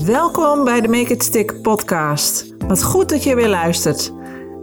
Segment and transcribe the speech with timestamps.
[0.00, 2.54] Welkom bij de Make It Stick podcast.
[2.66, 4.12] Wat goed dat je weer luistert.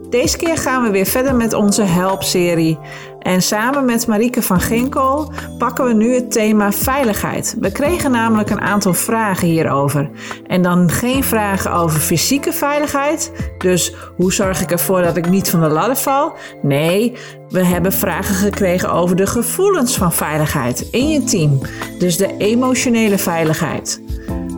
[0.10, 2.80] Deze keer gaan we weer verder met onze Help-serie.
[3.20, 7.56] En samen met Marieke van Ginkel pakken we nu het thema veiligheid.
[7.60, 10.10] We kregen namelijk een aantal vragen hierover.
[10.48, 13.32] En dan geen vragen over fysieke veiligheid.
[13.58, 16.34] Dus hoe zorg ik ervoor dat ik niet van de ladder val?
[16.62, 17.14] Nee,
[17.50, 21.62] we hebben vragen gekregen over de gevoelens van veiligheid in je team.
[22.00, 24.02] Dus de emotionele veiligheid.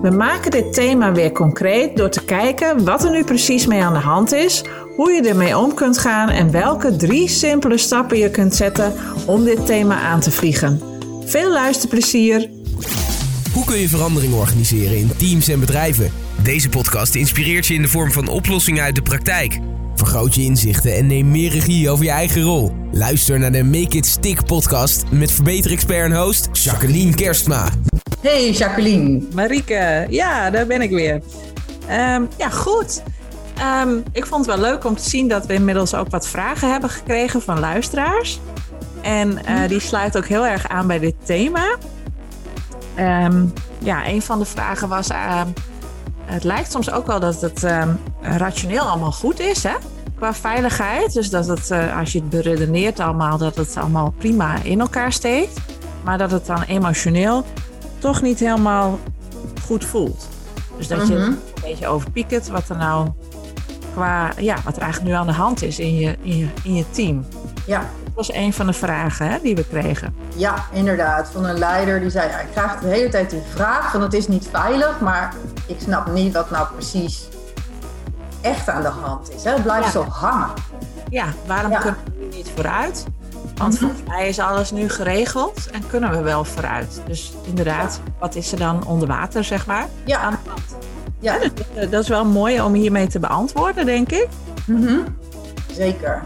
[0.02, 3.94] We maken dit thema weer concreet door te kijken wat er nu precies mee aan
[3.94, 4.64] de hand is,
[4.96, 8.94] hoe je ermee om kunt gaan en welke drie simpele stappen je kunt zetten
[9.26, 10.82] om dit thema aan te vliegen.
[11.26, 12.50] Veel luisterplezier!
[13.54, 16.12] Hoe kun je verandering organiseren in teams en bedrijven?
[16.44, 19.60] Deze podcast inspireert je in de vorm van oplossingen uit de praktijk.
[19.96, 22.72] Vergroot je inzichten en neem meer regie over je eigen rol.
[22.92, 27.70] Luister naar de Make It Stick podcast met verbeterexpert en host Jacqueline Kerstma.
[28.22, 29.22] Hey Jacqueline.
[29.34, 31.22] Marieke, ja, daar ben ik weer.
[31.88, 33.04] Ehm, ja, goed.
[33.58, 36.72] Ehm, ik vond het wel leuk om te zien dat we inmiddels ook wat vragen
[36.72, 38.40] hebben gekregen van luisteraars.
[39.02, 41.76] En uh, die sluit ook heel erg aan bij dit thema.
[42.96, 43.46] Ehm,
[43.80, 45.10] ja, een van de vragen was:
[46.26, 47.66] het lijkt soms ook wel dat het
[48.22, 49.76] rationeel allemaal goed is, hè?
[50.16, 51.14] Qua veiligheid.
[51.14, 55.12] Dus dat het, uh, als je het beredeneert allemaal, dat het allemaal prima in elkaar
[55.12, 55.60] steekt.
[56.04, 57.46] Maar dat het dan emotioneel
[58.02, 59.00] toch niet helemaal
[59.66, 60.28] goed voelt.
[60.78, 63.10] Dus dat je een beetje overpiekert wat er nou
[63.94, 66.76] qua, ja, wat er eigenlijk nu aan de hand is in je, in je, in
[66.76, 67.26] je team.
[67.66, 67.80] Ja.
[68.04, 70.16] Dat was een van de vragen hè, die we kregen.
[70.36, 71.30] Ja, inderdaad.
[71.32, 74.14] Van een leider die zei, ja, ik krijg de hele tijd die vraag van het
[74.14, 75.34] is niet veilig, maar
[75.66, 77.28] ik snap niet wat nou precies
[78.42, 79.44] echt aan de hand is.
[79.44, 79.52] Hè?
[79.52, 80.50] Het blijft zo hangen.
[81.10, 83.06] Ja, waarom kunnen we niet vooruit?
[83.62, 83.84] Want mhm.
[83.84, 87.02] volgens mij is alles nu geregeld en kunnen we wel vooruit.
[87.08, 89.88] Dus inderdaad, wat is er dan onder water, zeg maar?
[90.06, 90.20] Ja.
[90.20, 90.78] Aan de hand.
[91.20, 91.40] Ja.
[91.76, 94.28] Eh, dat is wel mooi om hiermee te beantwoorden, denk ik.
[94.66, 95.20] Mm
[95.72, 96.24] Zeker.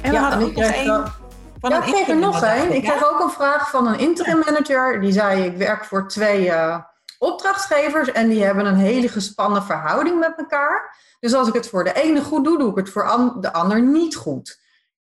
[0.00, 1.12] En we ja, hadden ook nog één.
[1.60, 2.74] Van ja, ik kreeg er nog één.
[2.74, 5.00] Ik kreeg ook een vraag van een interim manager.
[5.00, 6.78] Die zei, ik werk voor twee uh,
[7.18, 10.96] opdrachtgevers en die hebben een hele gespannen verhouding met elkaar.
[11.20, 13.82] Dus als ik het voor de ene goed doe, doe ik het voor de ander
[13.82, 14.59] niet goed.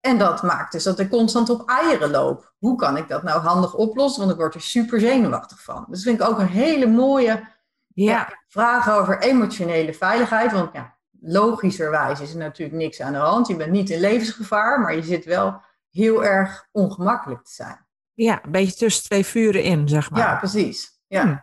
[0.06, 2.54] En dat maakt dus dat ik constant op eieren loop.
[2.58, 4.20] Hoe kan ik dat nou handig oplossen?
[4.20, 5.86] Want ik word er super zenuwachtig van.
[5.90, 7.48] Dus vind ik ook een hele mooie
[7.88, 8.44] ja.
[8.48, 10.52] vraag over emotionele veiligheid.
[10.52, 13.48] Want ja, logischerwijs is er natuurlijk niks aan de hand.
[13.48, 17.86] Je bent niet in levensgevaar, maar je zit wel heel erg ongemakkelijk te zijn.
[18.14, 20.20] Ja, een beetje tussen twee vuren in, zeg maar.
[20.20, 21.00] Ja, precies.
[21.08, 21.22] Ja.
[21.22, 21.38] Hm.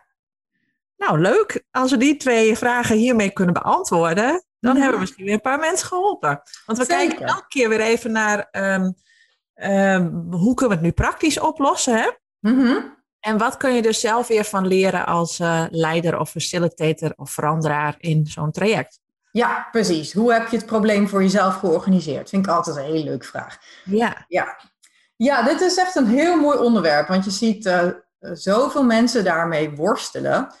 [0.97, 1.63] Nou, leuk.
[1.71, 5.59] Als we die twee vragen hiermee kunnen beantwoorden, dan hebben we misschien weer een paar
[5.59, 6.41] mensen geholpen.
[6.65, 8.91] Want we kijken elke keer weer even naar ehm,
[9.53, 11.95] ehm, hoe kunnen we het nu praktisch oplossen.
[11.95, 12.11] Hè?
[12.39, 12.77] Mhm.
[13.19, 17.31] En wat kun je er zelf weer van leren als uh, leider of facilitator of
[17.31, 18.99] veranderaar in zo'n traject?
[19.31, 20.13] Ja, precies.
[20.13, 22.29] Hoe heb je het probleem voor jezelf georganiseerd?
[22.29, 23.57] Vind ik altijd een hele leuke vraag.
[23.85, 24.25] Ja.
[24.27, 24.57] Ja,
[25.15, 27.87] ja dit is echt een heel mooi onderwerp, want je ziet uh,
[28.19, 30.53] zoveel mensen daarmee worstelen.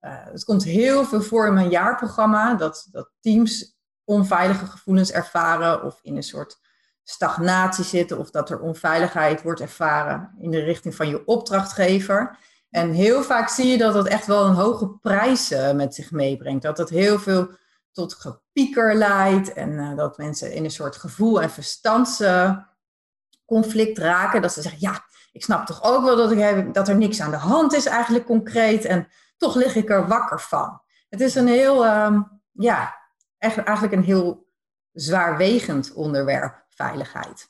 [0.00, 5.82] Uh, het komt heel veel voor in mijn jaarprogramma dat, dat teams onveilige gevoelens ervaren
[5.82, 6.58] of in een soort
[7.02, 12.38] stagnatie zitten of dat er onveiligheid wordt ervaren in de richting van je opdrachtgever.
[12.70, 16.62] En heel vaak zie je dat dat echt wel een hoge prijs met zich meebrengt.
[16.62, 17.50] Dat dat heel veel
[17.92, 24.42] tot gepieker leidt en uh, dat mensen in een soort gevoel- en verstandsconflict raken.
[24.42, 27.30] Dat ze zeggen, ja, ik snap toch ook wel dat, ik dat er niks aan
[27.30, 28.84] de hand is eigenlijk concreet.
[28.84, 29.08] En
[29.40, 30.80] toch lig ik er wakker van.
[31.08, 32.94] Het is een heel, um, ja,
[33.38, 34.46] eigenlijk een heel
[34.92, 37.48] zwaarwegend onderwerp, veiligheid.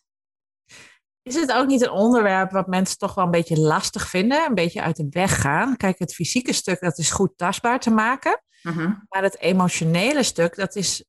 [1.22, 4.54] Is het ook niet een onderwerp wat mensen toch wel een beetje lastig vinden, een
[4.54, 5.76] beetje uit de weg gaan?
[5.76, 8.42] Kijk, het fysieke stuk, dat is goed tastbaar te maken.
[8.62, 8.92] Mhm.
[9.08, 11.04] Maar het emotionele stuk, dat is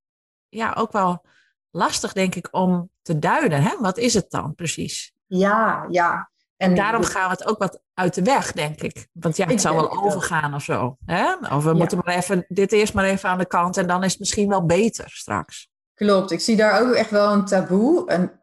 [0.50, 1.26] ja ook wel
[1.70, 3.64] lastig, denk ik, om te duiden.
[3.64, 3.78] Hè?
[3.80, 5.14] Wat is het dan precies?
[5.26, 6.31] Ja, ja.
[6.62, 9.08] En daarom gaan we het ook wat uit de weg, denk ik.
[9.12, 10.98] Want ja, het zal wel overgaan of zo.
[11.06, 11.34] Hè?
[11.56, 14.12] Of we moeten maar even dit eerst maar even aan de kant en dan is
[14.12, 15.70] het misschien wel beter straks.
[15.94, 18.08] Klopt, ik zie daar ook echt wel een taboe.
[18.08, 18.42] En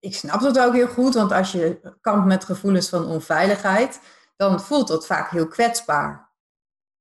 [0.00, 4.00] ik snap dat ook heel goed, want als je kampt met gevoelens van onveiligheid,
[4.36, 6.32] dan voelt dat vaak heel kwetsbaar.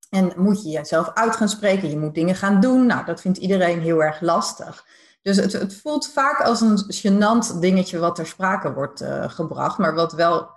[0.09, 2.85] En moet je jezelf uit gaan spreken, je moet dingen gaan doen.
[2.85, 4.85] Nou, dat vindt iedereen heel erg lastig.
[5.21, 9.77] Dus het, het voelt vaak als een gênant dingetje wat ter sprake wordt uh, gebracht,
[9.77, 10.55] maar wat wel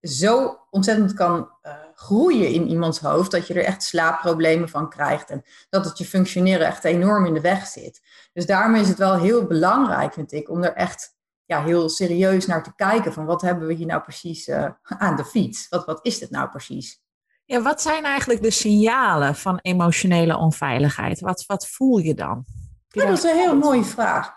[0.00, 5.30] zo ontzettend kan uh, groeien in iemands hoofd, dat je er echt slaapproblemen van krijgt
[5.30, 8.02] en dat het je functioneren echt enorm in de weg zit.
[8.32, 12.46] Dus daarom is het wel heel belangrijk, vind ik, om er echt ja, heel serieus
[12.46, 15.68] naar te kijken van wat hebben we hier nou precies uh, aan de fiets?
[15.68, 17.04] Wat, wat is dit nou precies?
[17.44, 21.20] Ja, wat zijn eigenlijk de signalen van emotionele onveiligheid?
[21.20, 22.44] Wat, wat voel je dan?
[22.88, 24.34] Ja, dat is een heel mooie vraag.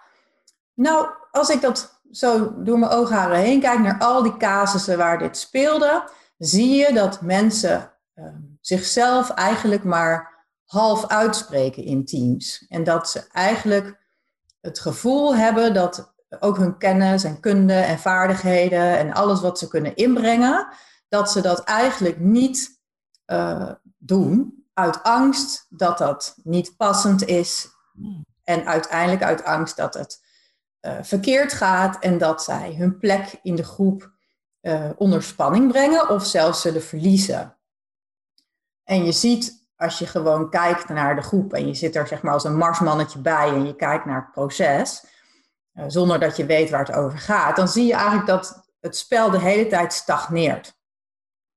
[0.73, 5.19] Nou, als ik dat zo door mijn oogharen heen kijk naar al die casussen waar
[5.19, 12.65] dit speelde, zie je dat mensen ehm, zichzelf eigenlijk maar half uitspreken in teams.
[12.67, 13.97] En dat ze eigenlijk
[14.61, 19.67] het gevoel hebben dat ook hun kennis en kunde en vaardigheden en alles wat ze
[19.67, 20.67] kunnen inbrengen,
[21.07, 22.79] dat ze dat eigenlijk niet
[23.27, 27.67] uh, doen uit angst dat dat niet passend is
[28.43, 30.27] en uiteindelijk uit angst dat het
[30.81, 34.11] uh, verkeerd gaat en dat zij hun plek in de groep
[34.61, 37.57] uh, onder spanning brengen of zelfs zullen verliezen.
[38.83, 42.21] En je ziet als je gewoon kijkt naar de groep en je zit er zeg
[42.21, 45.05] maar als een marsmannetje bij en je kijkt naar het proces,
[45.73, 48.97] uh, zonder dat je weet waar het over gaat, dan zie je eigenlijk dat het
[48.97, 50.77] spel de hele tijd stagneert.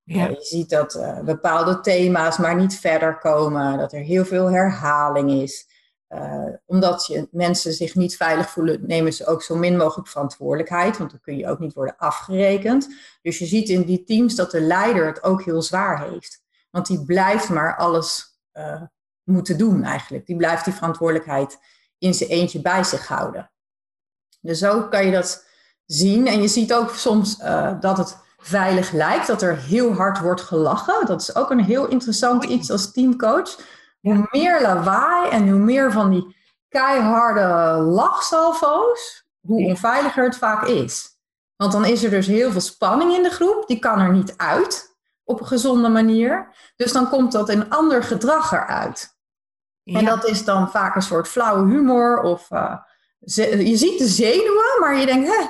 [0.04, 0.26] Ja.
[0.26, 5.71] je ziet dat bepaalde thema's maar niet verder komen, dat er heel veel herhaling is.
[6.14, 10.98] Uh, omdat je, mensen zich niet veilig voelen, nemen ze ook zo min mogelijk verantwoordelijkheid,
[10.98, 12.88] want dan kun je ook niet worden afgerekend.
[13.22, 16.42] Dus je ziet in die teams dat de leider het ook heel zwaar heeft.
[16.70, 18.82] Want die blijft maar alles uh,
[19.22, 20.26] moeten doen eigenlijk.
[20.26, 21.58] Die blijft die verantwoordelijkheid
[21.98, 23.50] in zijn eentje bij zich houden.
[24.40, 25.46] Dus zo kan je dat
[25.86, 26.26] zien.
[26.26, 30.40] En je ziet ook soms uh, dat het veilig lijkt, dat er heel hard wordt
[30.40, 31.06] gelachen.
[31.06, 33.56] Dat is ook een heel interessant iets als teamcoach.
[34.02, 36.36] Hoe meer lawaai en hoe meer van die
[36.68, 41.18] keiharde lachsalvo's, hoe onveiliger het vaak is.
[41.56, 44.36] Want dan is er dus heel veel spanning in de groep, die kan er niet
[44.36, 46.54] uit op een gezonde manier.
[46.76, 49.16] Dus dan komt dat in ander gedrag eruit.
[49.82, 49.98] Ja.
[49.98, 52.76] En dat is dan vaak een soort flauwe humor of uh,
[53.20, 55.48] je ziet de zenuwen, maar je denkt, hè,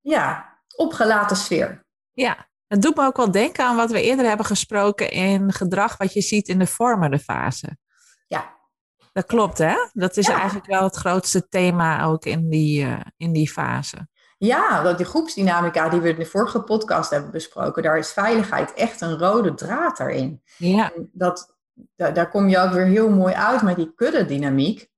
[0.00, 1.86] ja, opgelaten sfeer.
[2.12, 5.96] Ja, het doet me ook wel denken aan wat we eerder hebben gesproken in gedrag
[5.96, 7.76] wat je ziet in de vormende fase.
[8.26, 8.54] Ja.
[9.12, 9.74] Dat klopt, hè?
[9.92, 10.34] Dat is ja.
[10.34, 14.08] eigenlijk wel het grootste thema ook in die, uh, in die fase.
[14.38, 18.74] Ja, dat die groepsdynamica die we in de vorige podcast hebben besproken, daar is veiligheid
[18.74, 20.42] echt een rode draad erin.
[20.56, 20.92] Ja.
[20.94, 21.56] En dat,
[21.96, 24.90] daar, daar kom je ook weer heel mooi uit met die kudde-dynamiek.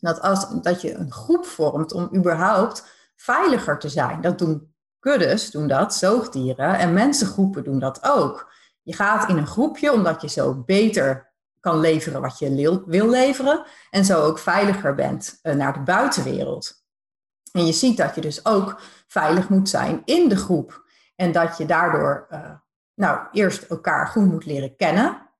[0.00, 4.20] Dat, als, dat je een groep vormt om überhaupt veiliger te zijn.
[4.20, 4.74] Dat doen
[5.06, 8.52] kuddes, doen dat, zoogdieren, en mensengroepen doen dat ook.
[8.82, 13.64] Je gaat in een groepje omdat je zo beter kan leveren wat je wil leveren
[13.90, 16.84] en zo ook veiliger bent uh, naar de buitenwereld.
[17.52, 20.84] En je ziet dat je dus ook veilig moet zijn in de groep.
[21.16, 22.50] En dat je daardoor uh,
[22.94, 25.30] nou, eerst elkaar goed moet leren kennen.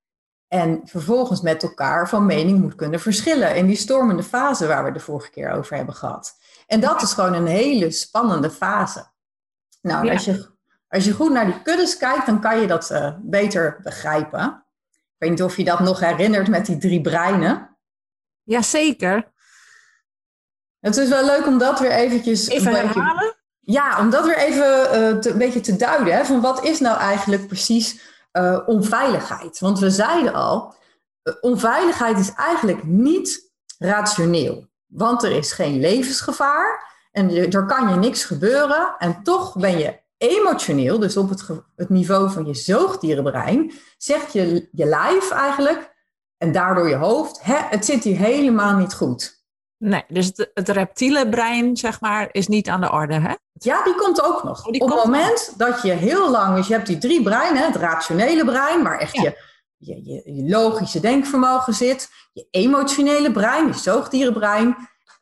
[0.49, 3.57] En vervolgens met elkaar van mening moet kunnen verschillen.
[3.57, 6.37] In die stormende fase waar we de vorige keer over hebben gehad.
[6.67, 9.15] En dat is gewoon een hele spannende fase.
[9.87, 10.13] Nou, ja.
[10.13, 10.47] als, je,
[10.89, 14.65] als je goed naar die kuddes kijkt, dan kan je dat uh, beter begrijpen.
[14.93, 17.77] Ik weet niet of je dat nog herinnert met die drie breinen.
[18.43, 19.33] Jazeker.
[20.81, 22.49] Het is wel leuk om dat weer eventjes...
[22.49, 23.35] Even een beetje, herhalen?
[23.61, 26.15] Ja, om dat weer even uh, te, een beetje te duiden.
[26.15, 28.01] Hè, van wat is nou eigenlijk precies
[28.33, 29.59] uh, onveiligheid?
[29.59, 30.75] Want we zeiden al,
[31.41, 34.69] onveiligheid is eigenlijk niet rationeel.
[34.87, 38.95] Want er is geen levensgevaar en je, er kan je niks gebeuren.
[38.99, 41.47] En toch ben je emotioneel, dus op het,
[41.77, 45.95] het niveau van je zoogdierenbrein, zegt je, je lijf eigenlijk,
[46.37, 49.45] en daardoor je hoofd, hè, het zit hier helemaal niet goed.
[49.79, 53.35] Nee, dus het, het, reptiele brein, zeg maar, is niet aan de orde, hè?
[53.53, 54.67] Ja, die komt ook nog.
[54.67, 55.69] Oh, Op het moment nog.
[55.69, 59.15] dat je heel lang, dus je hebt die drie breinen, het rationele brein, waar echt
[59.15, 59.23] ja.
[59.23, 59.35] je,
[59.77, 64.77] je, je, je, logische denkvermogen zit, je emotionele brein, je zoogdierenbrein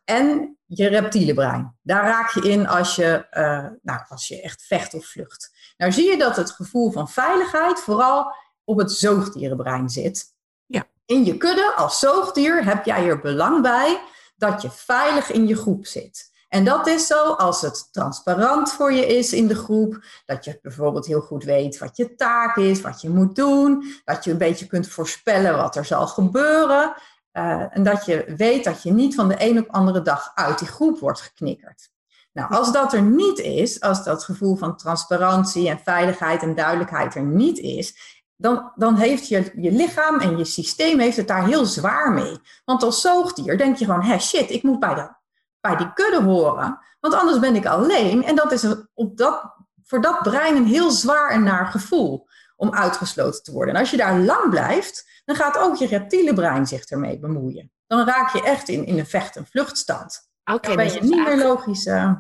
[0.04, 1.76] en je reptiele brein.
[1.82, 5.52] Daar raak je in als je, uh, nou, als je echt vecht of vlucht.
[5.76, 8.34] Nou zie je dat het gevoel van veiligheid vooral
[8.64, 10.25] op het zoogdierenbrein zit.
[10.66, 10.84] Ja.
[11.06, 14.00] In je kudde als zoogdier heb jij er belang bij
[14.37, 16.32] dat je veilig in je groep zit.
[16.49, 20.04] En dat is zo als het transparant voor je is in de groep.
[20.26, 23.94] Dat je bijvoorbeeld heel goed weet wat je taak is, wat je moet doen.
[24.04, 26.94] Dat je een beetje kunt voorspellen wat er zal gebeuren.
[27.37, 30.59] Uh, en dat je weet dat je niet van de een op andere dag uit
[30.59, 31.93] die groep wordt geknikkerd.
[32.33, 37.14] Nou, als dat er niet is, als dat gevoel van transparantie en veiligheid en duidelijkheid
[37.14, 41.47] er niet is, dan, dan heeft je, je lichaam en je systeem heeft het daar
[41.47, 42.38] heel zwaar mee.
[42.64, 45.14] Want als zoogdier denk je gewoon, hé shit, ik moet bij, de,
[45.61, 48.25] bij die kudde horen, want anders ben ik alleen.
[48.25, 52.75] En dat is op dat, voor dat brein een heel zwaar en naar gevoel om
[52.75, 53.75] uitgesloten te worden.
[53.75, 57.73] En als je daar lang blijft, dan gaat ook je reptiele brein zich ermee bemoeien.
[57.87, 60.28] Dan raak je echt in, in een vecht- en vluchtstand.
[60.44, 61.87] Oké, okay, dan ben je niet meer logisch.
[61.87, 62.12] Uh...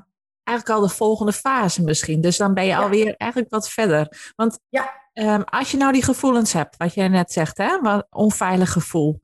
[0.42, 2.20] eigenlijk al de volgende fase misschien.
[2.20, 4.32] Dus dan ben je alweer eigenlijk wat verder.
[4.36, 4.92] Want Ja.
[5.12, 9.20] ehm, als je nou die gevoelens hebt, wat jij net zegt, hè, wat onveilig gevoel.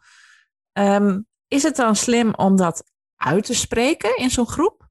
[0.73, 2.85] ehm, is het dan slim om dat
[3.17, 4.89] uit te spreken in zo'n groep?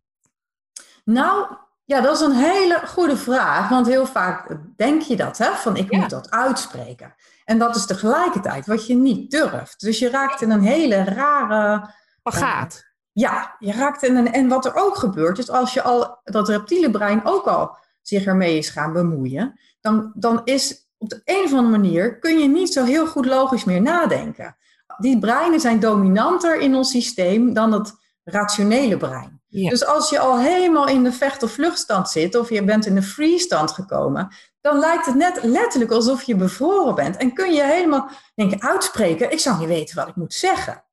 [1.04, 1.56] Nou,
[1.90, 3.70] ja, dat is een hele goede vraag.
[3.70, 5.52] Want heel vaak denk je dat, hè?
[5.52, 6.00] Van ik Ja.
[6.00, 7.16] moet dat uitspreken.
[7.46, 9.82] En dat is tegelijkertijd wat je niet durft.
[9.82, 11.90] Dus je raakt in een hele rare.
[12.24, 12.84] Pagaat.
[13.12, 14.32] Ja, je raakt in een.
[14.32, 18.26] En wat er ook gebeurt, is als je al dat reptiele brein ook al zich
[18.26, 22.48] ermee is gaan bemoeien, dan, dan is op de een of andere manier kun je
[22.48, 24.58] niet zo heel goed logisch meer nadenken.
[24.98, 27.94] Die breinen zijn dominanter in ons systeem dan het
[28.32, 29.42] rationele brein.
[29.48, 29.70] Ja.
[29.70, 32.96] Dus als je al helemaal in de vecht- of vluchtstand zit, of je bent in
[32.96, 37.18] de freestand gekomen, dan lijkt het net letterlijk alsof je bevroren bent.
[37.18, 40.84] En kun je helemaal denken, uitspreken, ik zou niet weten wat ik moet zeggen.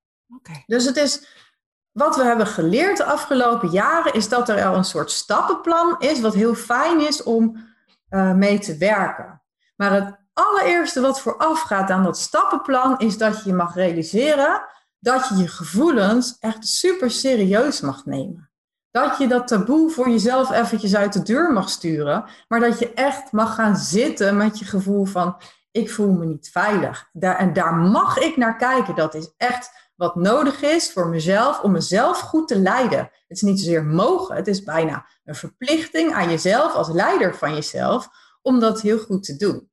[0.66, 1.26] Dus het is,
[1.93, 6.21] wat we hebben geleerd de afgelopen jaren, is dat er al een soort stappenplan is,
[6.21, 7.57] wat heel fijn is om
[8.09, 9.43] eh, mee te werken.
[9.76, 14.62] Maar het allereerste wat vooraf gaat aan dat stappenplan, is dat je mag realiseren
[14.99, 18.50] dat je je gevoelens echt super serieus mag nemen.
[18.91, 22.93] Dat je dat taboe voor jezelf eventjes uit de deur mag sturen, maar dat je
[22.93, 25.37] echt mag gaan zitten met je gevoel van
[25.71, 27.09] ik voel me niet veilig.
[27.12, 28.95] Daar, en daar mag ik naar kijken.
[28.95, 32.99] Dat is echt wat nodig is voor mezelf om mezelf goed te leiden.
[32.99, 37.55] Het is niet zozeer mogen, het is bijna een verplichting aan jezelf als leider van
[37.55, 38.09] jezelf
[38.43, 39.71] om dat heel goed te doen.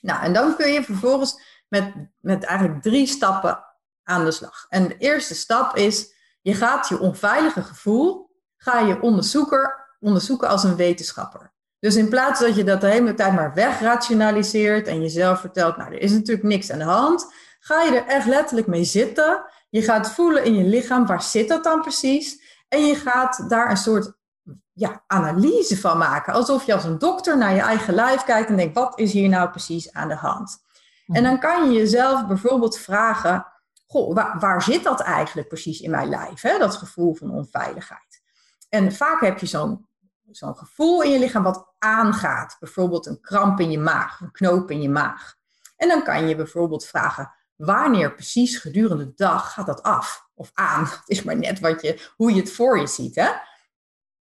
[0.00, 3.64] Nou, en dan kun je vervolgens met, met eigenlijk drie stappen
[4.04, 4.66] aan de slag.
[4.68, 10.64] En de eerste stap is, je gaat je onveilige gevoel, ga je onderzoeker, onderzoeken als
[10.64, 11.52] een wetenschapper.
[11.78, 15.92] Dus in plaats dat je dat de hele tijd maar wegrationaliseert en jezelf vertelt, nou,
[15.92, 19.44] er is natuurlijk niks aan de hand, ga je er echt letterlijk mee zitten.
[19.68, 22.42] Je gaat voelen in je lichaam, waar zit dat dan precies?
[22.68, 24.12] En je gaat daar een soort
[24.72, 26.32] ja, analyse van maken.
[26.32, 29.28] Alsof je als een dokter naar je eigen lijf kijkt en denkt, wat is hier
[29.28, 30.58] nou precies aan de hand?
[31.06, 33.46] En dan kan je jezelf bijvoorbeeld vragen,
[33.90, 36.40] goh, waar, waar zit dat eigenlijk precies in mijn lijf?
[36.40, 36.58] Hè?
[36.58, 38.22] Dat gevoel van onveiligheid.
[38.68, 39.88] En vaak heb je zo'n
[40.30, 42.56] zo'n gevoel in je lichaam wat aangaat.
[42.60, 45.34] Bijvoorbeeld een kramp in je maag, een knoop in je maag.
[45.76, 50.28] En dan kan je bijvoorbeeld vragen, wanneer precies gedurende de dag gaat dat af?
[50.34, 50.84] Of aan?
[51.00, 53.14] Het is maar net wat je, hoe je het voor je ziet.
[53.14, 53.28] Hè?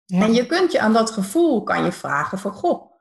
[0.05, 0.23] Ja.
[0.23, 2.93] En je kunt je aan dat gevoel kan je vragen van, goh,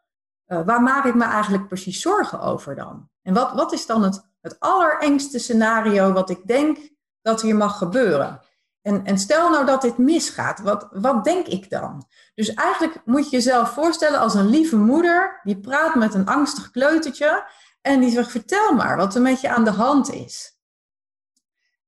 [0.47, 3.09] uh, waar maak ik me eigenlijk precies zorgen over dan?
[3.21, 6.77] En wat, wat is dan het, het allerengste scenario wat ik denk
[7.21, 8.41] dat hier mag gebeuren?
[8.81, 12.07] En, en stel nou dat dit misgaat, wat, wat denk ik dan?
[12.35, 16.71] Dus eigenlijk moet je jezelf voorstellen als een lieve moeder die praat met een angstig
[16.71, 17.49] kleutertje
[17.81, 20.57] en die zegt, vertel maar wat er met je aan de hand is.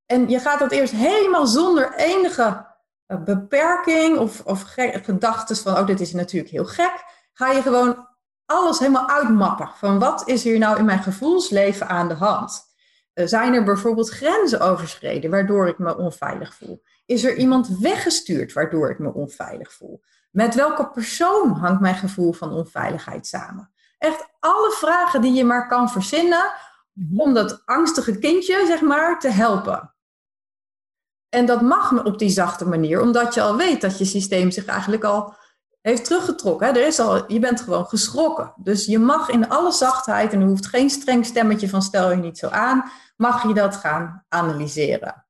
[0.06, 2.68] En je gaat dat eerst helemaal zonder enige
[3.08, 4.62] beperking of, of
[5.04, 7.04] gedachten van, oh dit is natuurlijk heel gek,
[7.34, 8.09] ga je gewoon
[8.50, 12.68] alles helemaal uitmappen van wat is hier nou in mijn gevoelsleven aan de hand.
[13.14, 16.82] Uh, zijn er bijvoorbeeld grenzen overschreden waardoor ik me onveilig voel?
[17.06, 20.02] Is er iemand weggestuurd waardoor ik me onveilig voel?
[20.32, 23.72] Met welke persoon hangt mijn gevoel van onveiligheid samen?
[23.98, 26.52] Echt alle vragen die je maar kan verzinnen
[27.18, 29.94] om dat angstige kindje, zeg maar, te helpen.
[31.30, 34.66] En dat mag op die zachte manier, omdat je al weet dat je systeem zich
[34.66, 35.34] eigenlijk al
[35.82, 36.68] heeft teruggetrokken.
[36.68, 36.80] Hè?
[36.80, 38.54] Er is al, je bent gewoon geschrokken.
[38.56, 42.18] Dus je mag in alle zachtheid, en er hoeft geen streng stemmetje van stel je
[42.18, 45.26] niet zo aan, mag je dat gaan analyseren.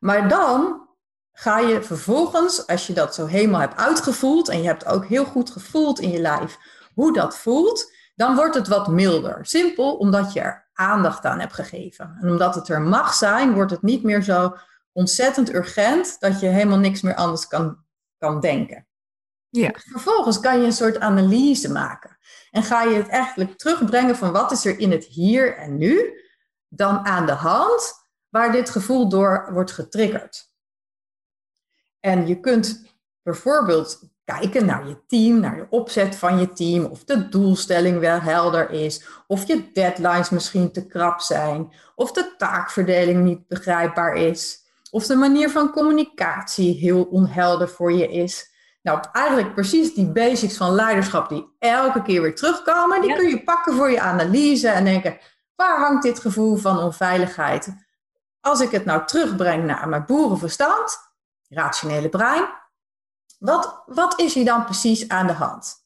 [0.00, 0.88] Maar dan
[1.32, 5.24] ga je vervolgens, als je dat zo helemaal hebt uitgevoeld en je hebt ook heel
[5.24, 6.58] goed gevoeld in je lijf
[6.94, 9.46] hoe dat voelt, dan wordt het wat milder.
[9.46, 12.16] Simpel omdat je er aandacht aan hebt gegeven.
[12.20, 14.56] En omdat het er mag zijn, wordt het niet meer zo
[14.92, 17.84] ontzettend urgent dat je helemaal niks meer anders kan,
[18.18, 18.86] kan denken.
[19.50, 19.70] Ja.
[19.74, 22.18] Vervolgens kan je een soort analyse maken.
[22.50, 26.20] En ga je het eigenlijk terugbrengen van wat is er in het hier en nu
[26.68, 27.92] dan aan de hand
[28.28, 30.48] waar dit gevoel door wordt getriggerd.
[32.00, 32.84] En je kunt
[33.22, 38.20] bijvoorbeeld kijken naar je team, naar de opzet van je team, of de doelstelling wel
[38.20, 44.58] helder is, of je deadlines misschien te krap zijn, of de taakverdeling niet begrijpbaar is,
[44.90, 48.48] of de manier van communicatie heel onhelder voor je is.
[48.82, 53.16] Nou, eigenlijk precies die basics van leiderschap die elke keer weer terugkomen, die Ja.
[53.16, 55.18] kun je pakken voor je analyse en denken,
[55.54, 57.74] waar hangt dit gevoel van onveiligheid?
[58.40, 60.98] Als ik het nou terugbreng naar mijn boerenverstand,
[61.48, 62.48] rationele brein,
[63.38, 65.78] wat, wat is hier dan precies aan de hand?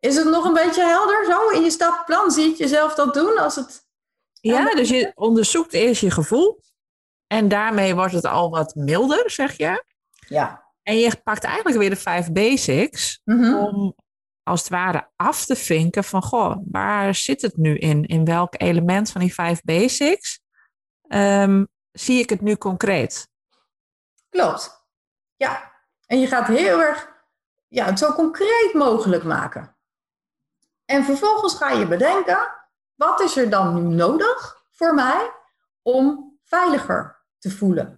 [0.00, 2.30] Is het nog een beetje helder zo in je stappenplan?
[2.30, 3.86] Zie je jezelf dat doen als het...
[4.40, 6.60] Ja, dus je onderzoekt eerst je gevoel.
[7.26, 9.84] En daarmee wordt het al wat milder, zeg je.
[10.28, 10.67] Ja.
[10.88, 13.54] En je pakt eigenlijk weer de vijf basics Mhm.
[13.54, 13.94] om
[14.42, 18.04] als het ware af te vinken van, goh, waar zit het nu in?
[18.04, 20.40] In welk element van die vijf basics
[21.08, 23.28] ehm, zie ik het nu concreet?
[24.28, 24.86] Klopt.
[25.36, 25.72] Ja.
[26.06, 27.12] En je gaat heel erg
[27.68, 29.76] ja, het zo concreet mogelijk maken.
[30.84, 32.48] En vervolgens ga je bedenken,
[32.94, 35.30] wat is er dan nu nodig voor mij
[35.82, 37.97] om veiliger te voelen?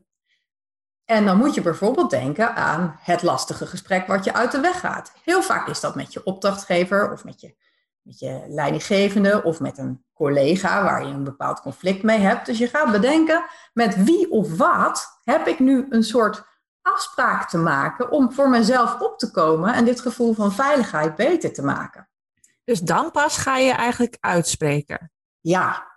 [1.10, 4.80] En dan moet je bijvoorbeeld denken aan het lastige gesprek wat je uit de weg
[4.80, 5.12] gaat.
[5.24, 7.54] Heel vaak is dat met je opdrachtgever of met je,
[8.02, 12.46] met je leidinggevende of met een collega waar je een bepaald conflict mee hebt.
[12.46, 16.44] Dus je gaat bedenken met wie of wat heb ik nu een soort
[16.82, 21.52] afspraak te maken om voor mezelf op te komen en dit gevoel van veiligheid beter
[21.52, 22.08] te maken.
[22.64, 25.12] Dus dan pas ga je eigenlijk uitspreken.
[25.40, 25.89] Ja,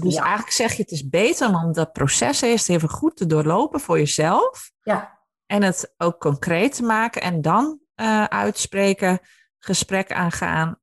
[0.00, 0.22] Dus Ja.
[0.22, 3.98] eigenlijk zeg je het is beter om dat proces eerst even goed te doorlopen voor
[3.98, 4.70] jezelf.
[4.82, 9.18] ja, En het ook concreet te maken en dan eh, uitspreken,
[9.58, 10.78] gesprek aangaan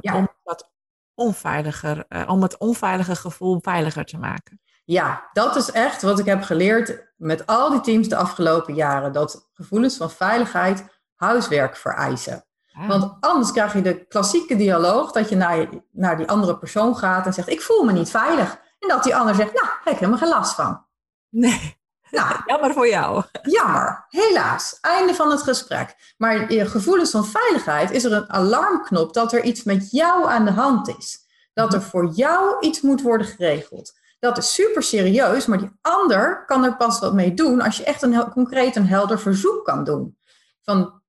[0.00, 0.16] Ja.
[0.16, 0.70] om, dat
[1.14, 4.60] onveiliger, eh, om het onveilige gevoel veiliger te maken.
[4.84, 9.12] ja, dat is echt wat ik heb geleerd met al die teams de afgelopen jaren.
[9.12, 12.45] Dat gevoelens van veiligheid huiswerk vereisen.
[12.78, 16.58] Ah, Want anders krijg je de klassieke dialoog dat je naar, je naar die andere
[16.58, 18.58] persoon gaat en zegt: Ik voel me niet veilig.
[18.78, 20.86] En dat die ander zegt: Nou, heb ik helemaal geen last van.
[21.28, 21.78] nee,
[22.10, 23.22] Nou, jammer voor jou.
[23.42, 24.78] Jammer, helaas.
[24.80, 26.14] Einde van het gesprek.
[26.16, 30.44] Maar je gevoelens van veiligheid is er een alarmknop dat er iets met jou aan
[30.44, 31.18] de hand is.
[31.52, 33.92] Dat er voor jou iets moet worden geregeld.
[34.18, 37.84] Dat is super serieus, maar die ander kan er pas wat mee doen als je
[37.84, 40.18] echt een concreet en helder verzoek kan doen.
[40.62, 41.02] Van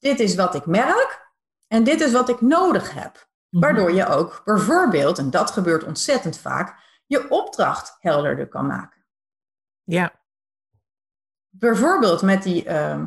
[0.00, 1.28] dit is wat ik merk
[1.66, 3.28] en dit is wat ik nodig heb.
[3.48, 9.04] Waardoor je ook bijvoorbeeld, en dat gebeurt ontzettend vaak, je opdracht helderder kan maken.
[9.84, 10.12] Ja,
[11.52, 13.06] Bijvoorbeeld met die, ehm,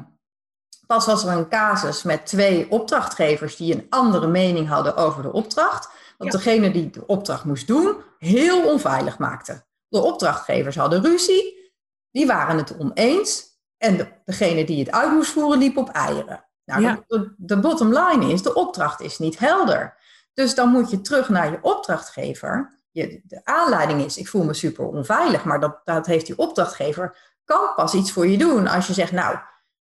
[0.88, 5.32] pas was er een casus met twee opdrachtgevers die een andere mening hadden over de
[5.32, 5.90] opdracht.
[6.18, 6.38] Dat Ja.
[6.38, 9.66] degene die de opdracht moest doen, heel onveilig maakte.
[9.88, 11.72] De opdrachtgevers hadden ruzie,
[12.12, 13.52] die waren het oneens.
[13.78, 16.46] En de, degene die het uit moest voeren, liep op eieren.
[16.66, 17.04] Nou, Ja.
[17.38, 19.98] de, bottom line is, de opdracht is niet helder.
[20.34, 22.80] Dus dan moet je terug naar je opdrachtgever.
[22.92, 27.18] Je, de aanleiding is, ik voel me super onveilig, maar dat, dat heeft die opdrachtgever
[27.46, 29.38] kan pas iets voor je doen als je zegt, nou,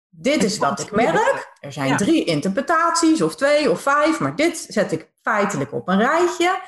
[0.10, 1.54] dit is wat ik merk.
[1.60, 1.96] Er zijn Ja.
[1.98, 6.62] drie interpretaties, of twee of vijf, maar dit zet ik feitelijk op een rijtje.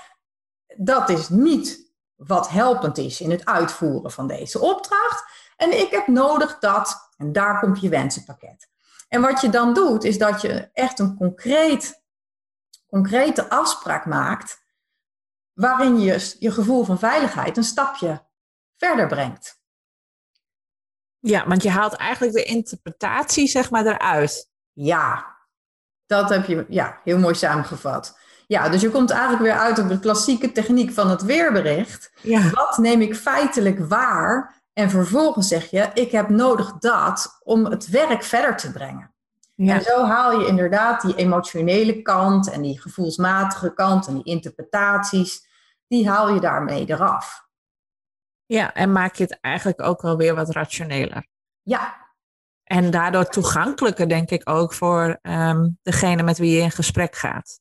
[0.78, 5.24] Dat is niet wat helpend is in het uitvoeren van deze opdracht.
[5.58, 8.70] En ik heb nodig dat, en daar komt je wensenpakket.
[9.08, 12.04] En wat je dan doet, is dat je echt een concreet,
[12.88, 14.66] concrete afspraak maakt,
[15.54, 18.26] waarin je je gevoel van veiligheid een stapje
[18.78, 19.60] verder brengt.
[21.20, 24.50] ja, want je haalt eigenlijk de interpretatie zeg maar eruit.
[24.74, 25.38] Ja,
[26.06, 28.20] dat heb je ja, heel mooi samengevat.
[28.48, 32.12] Ja, dus je komt eigenlijk weer uit op de klassieke techniek van het weerbericht.
[32.22, 34.62] Ja, Wat neem ik feitelijk waar?
[34.78, 39.14] En vervolgens zeg je, ik heb nodig dat om het werk verder te brengen.
[39.56, 39.74] ja.
[39.74, 45.48] En zo haal je inderdaad die emotionele kant en die gevoelsmatige kant en die interpretaties,
[45.88, 47.46] die haal je daarmee eraf.
[48.46, 51.28] ja, en maak je het eigenlijk ook wel weer wat rationeler.
[51.62, 51.96] Ja,
[52.64, 57.60] En daardoor toegankelijker, denk ik, ook voor ehm, degene met wie je in gesprek gaat.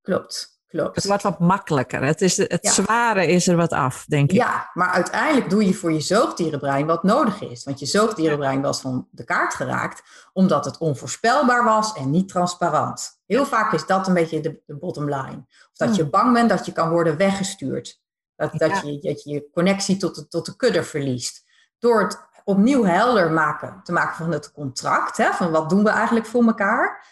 [0.00, 0.94] klopt, klopt.
[0.96, 2.02] Het wordt wat makkelijker.
[2.02, 2.70] Het, is, het Ja.
[2.70, 4.36] zware is er wat af, denk ik.
[4.36, 7.64] Ja, maar uiteindelijk doe je voor je zoogdierenbrein wat nodig is.
[7.64, 10.02] Want je zoogdierenbrein was van de kaart geraakt
[10.32, 13.20] omdat het onvoorspelbaar was en niet transparant.
[13.26, 15.44] Heel vaak is dat een beetje de, de bottom line.
[15.48, 18.00] Of dat je bang bent dat je kan worden weggestuurd.
[18.36, 18.68] Dat, Ja.
[18.68, 21.44] dat, je, dat je je connectie tot de, tot de kudde verliest.
[21.78, 25.90] Door het opnieuw helder maken, te maken van het contract, hè, van wat doen we
[25.90, 27.06] eigenlijk voor elkaar,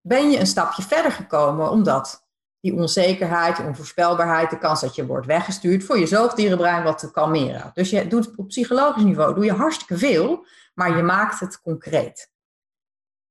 [0.00, 2.27] ben je een stapje verder gekomen omdat
[2.60, 7.10] die onzekerheid, die onvoorspelbaarheid, de kans dat je wordt weggestuurd, voor je zoogdierenbrein wat te
[7.10, 7.70] kalmeren.
[7.74, 12.30] Dus je doet op psychologisch niveau doe je hartstikke veel, maar je maakt het concreet.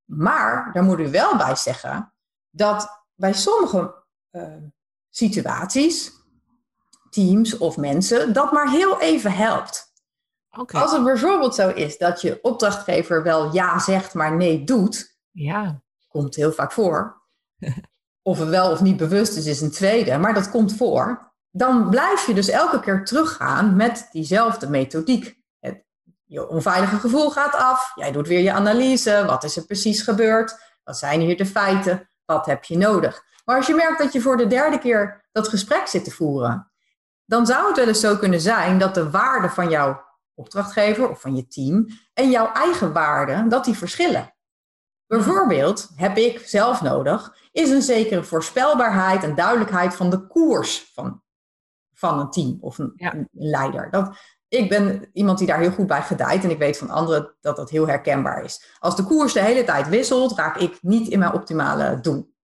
[0.05, 2.13] Maar daar moet u wel bij zeggen
[2.49, 4.53] dat bij sommige eh,
[5.09, 6.11] situaties,
[7.09, 9.85] teams of mensen, dat maar heel even helpt.
[10.71, 15.81] Als het bijvoorbeeld zo is dat je opdrachtgever wel ja zegt, maar nee doet, Ja.
[16.07, 17.21] komt heel vaak voor.
[18.27, 21.31] Of er wel of niet bewust is, is een tweede, maar dat komt voor.
[21.51, 25.37] Dan blijf je dus elke keer teruggaan met diezelfde methodiek.
[25.59, 25.83] Het,
[26.25, 30.59] je onveilige gevoel gaat af, jij doet weer je analyse, wat is er precies gebeurd,
[30.83, 33.23] wat zijn hier de feiten, wat heb je nodig.
[33.45, 36.71] Maar als je merkt dat je voor de derde keer dat gesprek zit te voeren,
[37.25, 41.21] dan zou het wel eens zo kunnen zijn dat de waarde van jouw opdrachtgever of
[41.21, 44.36] van je team en jouw eigen waarden, dat die verschillen.
[45.07, 51.21] Bijvoorbeeld heb ik zelf nodig, is een zekere voorspelbaarheid en duidelijkheid van de koers van,
[51.93, 53.91] van een team of een, een leider.
[53.91, 54.17] Dat,
[54.47, 57.55] ik ben iemand die daar heel goed bij gedijt en ik weet van anderen dat
[57.55, 58.75] dat heel herkenbaar is.
[58.79, 62.35] Als de koers de hele tijd wisselt, raak ik niet in mijn optimale doel.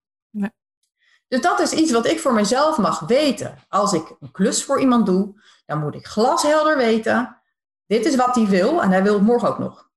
[1.28, 3.58] Dus dat is iets wat ik voor mezelf mag weten.
[3.68, 7.42] Als ik een klus voor iemand doe, dan moet ik glashelder weten,
[7.86, 9.90] dit is wat hij wil en hij wil het morgen ook nog.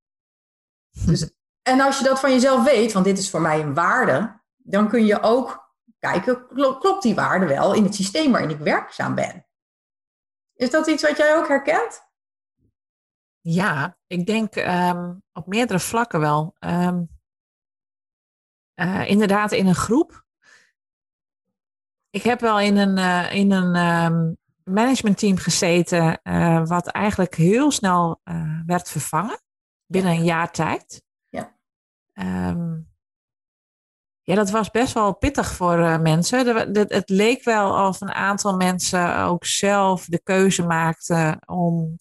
[1.05, 1.31] Dus,
[1.67, 4.89] en als je dat van jezelf weet, want dit is voor mij een waarde, dan
[4.89, 6.47] kun je ook kijken,
[6.79, 9.45] klopt die waarde wel in het systeem waarin ik werkzaam ben?
[10.53, 12.05] Is dat iets wat jij ook herkent?
[13.39, 16.55] Ja, ik denk ehm, op meerdere vlakken wel.
[16.59, 17.03] Ehm,
[18.73, 20.25] eh, inderdaad, in een groep.
[22.09, 27.71] Ik heb wel in een, uh, in een um, managementteam gezeten, uh, wat eigenlijk heel
[27.71, 28.21] snel
[28.65, 29.41] werd vervangen
[29.85, 31.05] binnen een jaar tijd.
[32.17, 32.85] Ja.
[34.27, 36.47] Ja, dat was best wel pittig voor uh, mensen.
[36.87, 41.95] het leek wel of een aantal mensen ook zelf de keuze maakten om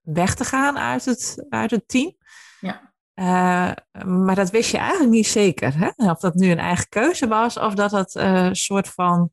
[0.00, 2.16] weg te gaan uit het, uit het team.
[2.60, 2.92] Ja.
[3.14, 5.78] Uh, maar dat wist je eigenlijk niet zeker.
[5.78, 6.10] Hè?
[6.10, 9.30] Of dat nu een eigen keuze was, of dat het uh, een soort van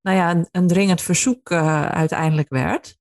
[0.00, 2.98] nou ja, een, een dringend verzoek uiteindelijk werd.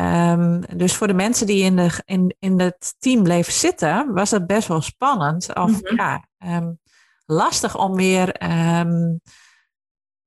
[0.00, 4.30] Um, dus voor de mensen die in, de, in, in het team bleven zitten, was
[4.30, 5.54] het best wel spannend.
[5.54, 5.96] Of mm -hmm.
[5.96, 6.78] ja, um,
[7.26, 8.42] lastig om weer
[8.78, 9.20] um,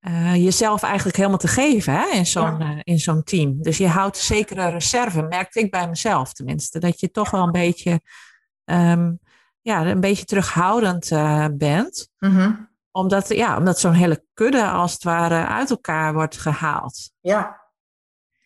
[0.00, 2.72] uh, jezelf eigenlijk helemaal te geven hè, in zo'n ja.
[2.72, 3.62] uh, in zo'n team.
[3.62, 6.78] Dus je houdt zekere reserve, merkte ik bij mezelf tenminste.
[6.78, 8.00] Dat je toch wel een beetje,
[9.60, 12.08] ja, een beetje terughoudend uh, bent.
[12.18, 12.70] Mm -hmm.
[12.90, 17.10] Omdat, ja, omdat zo'n hele kudde als het ware uit elkaar wordt gehaald.
[17.20, 17.60] Ja,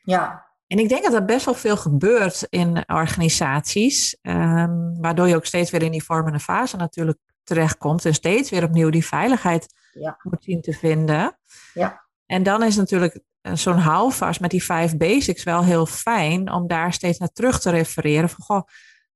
[0.03, 0.45] ja.
[0.66, 5.46] En ik denk dat er best wel veel gebeurt in organisaties, um, waardoor je ook
[5.46, 10.18] steeds weer in die vormende fase natuurlijk terechtkomt en steeds weer opnieuw die veiligheid ja.
[10.22, 11.38] moet zien te vinden.
[11.74, 12.05] Ja.
[12.26, 13.20] En dan is natuurlijk
[13.52, 17.70] zo'n houvast met die vijf basics wel heel fijn om daar steeds naar terug te
[17.70, 18.29] refereren.
[18.29, 18.62] Van, goh,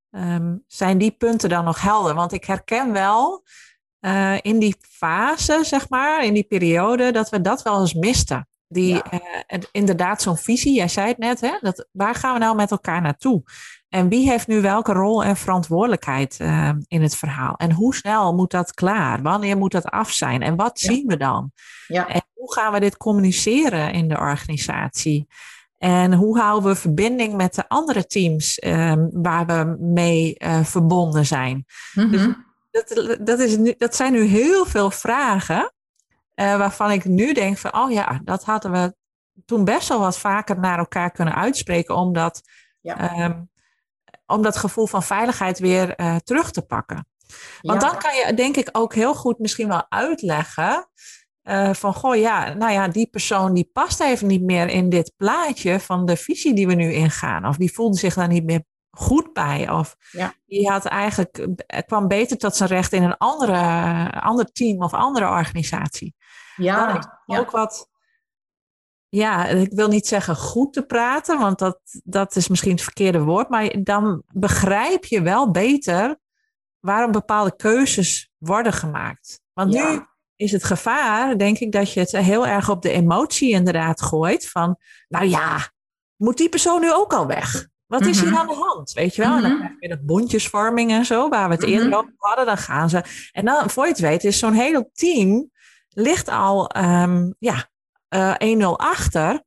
[0.09, 2.13] um, zijn die punten dan nog helder?
[2.13, 3.43] Want ik herken wel
[3.99, 8.47] uh, in die fase, zeg maar, in die periode, dat we dat wel eens misten.
[8.71, 9.03] Die, ja.
[9.49, 12.71] uh, inderdaad, zo'n visie, jij zei het net, hè, dat, waar gaan we nou met
[12.71, 13.43] elkaar naartoe?
[13.89, 17.55] En wie heeft nu welke rol en verantwoordelijkheid uh, in het verhaal?
[17.55, 19.21] En hoe snel moet dat klaar?
[19.21, 20.41] Wanneer moet dat af zijn?
[20.41, 20.91] En wat ja.
[20.91, 21.51] zien we dan?
[21.87, 22.07] Ja.
[22.07, 25.27] En hoe gaan we dit communiceren in de organisatie?
[25.77, 31.25] En hoe houden we verbinding met de andere teams um, waar we mee uh, verbonden
[31.25, 31.65] zijn?
[31.93, 32.45] Mm -hmm.
[32.71, 35.71] dus dat, dat, is nu, dat zijn nu heel veel vragen
[36.41, 38.95] uh, waarvan ik nu denk van, oh ja, dat hadden we
[39.45, 42.41] toen best wel wat vaker naar elkaar kunnen uitspreken, omdat
[42.81, 43.23] ja.
[43.25, 43.49] um,
[44.25, 47.07] om dat gevoel van veiligheid weer uh, terug te pakken.
[47.61, 47.89] Want Ja.
[47.89, 50.89] dan kan je denk ik ook heel goed misschien wel uitleggen
[51.43, 55.13] uh, van goh ja, nou ja, die persoon die past even niet meer in dit
[55.17, 57.45] plaatje van de visie die we nu ingaan.
[57.47, 59.69] Of die voelde zich daar niet meer goed bij.
[59.69, 60.33] Of Ja.
[60.45, 61.47] die had eigenlijk,
[61.85, 63.57] kwam beter tot zijn recht in een andere,
[64.21, 66.15] ander team of andere organisatie.
[66.61, 67.89] Dan is Ja, ook wat,
[69.09, 73.21] ja, ik wil niet zeggen goed te praten, want dat, dat is misschien het verkeerde
[73.23, 73.49] woord.
[73.49, 76.19] Maar dan begrijp je wel beter
[76.79, 79.41] waarom bepaalde keuzes worden gemaakt.
[79.53, 79.91] Want Ja.
[79.91, 84.01] nu is het gevaar, denk ik, dat je het heel erg op de emotie inderdaad
[84.01, 84.49] gooit.
[84.49, 85.57] Van, nou ja,
[86.15, 87.67] moet die persoon nu ook al weg?
[87.85, 88.39] Wat is hier Mhm.
[88.39, 88.91] aan de hand?
[88.91, 89.35] Weet je wel?
[89.35, 89.59] En dan Mhm.
[89.59, 91.71] krijg je dat bondjesvorming en zo, waar we het Mhm.
[91.71, 92.45] eerder over hadden.
[92.45, 93.03] Dan gaan ze.
[93.31, 95.50] En dan, voor je het weet, is zo'n hele team
[95.93, 97.69] ligt al ehm, ja,
[98.07, 99.43] eh 1-0 achter.